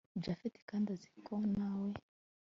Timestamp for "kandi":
0.69-0.87